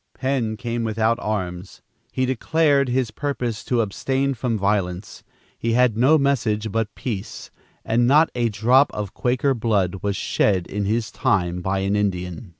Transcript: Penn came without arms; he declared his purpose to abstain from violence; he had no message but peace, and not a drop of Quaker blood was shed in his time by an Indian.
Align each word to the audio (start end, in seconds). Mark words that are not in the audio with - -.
Penn 0.15 0.57
came 0.57 0.83
without 0.83 1.19
arms; 1.19 1.83
he 2.11 2.25
declared 2.25 2.89
his 2.89 3.11
purpose 3.11 3.63
to 3.65 3.81
abstain 3.81 4.33
from 4.33 4.57
violence; 4.57 5.23
he 5.59 5.73
had 5.73 5.95
no 5.95 6.17
message 6.17 6.71
but 6.71 6.95
peace, 6.95 7.51
and 7.85 8.07
not 8.07 8.31
a 8.33 8.49
drop 8.49 8.91
of 8.95 9.13
Quaker 9.13 9.53
blood 9.53 9.97
was 10.01 10.15
shed 10.15 10.65
in 10.65 10.85
his 10.85 11.11
time 11.11 11.61
by 11.61 11.81
an 11.81 11.95
Indian. 11.95 12.49